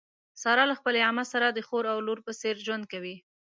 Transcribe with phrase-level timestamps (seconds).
[0.41, 3.15] ساره له خپلې عمه سره د خور او لور په څېر ژوند کوي.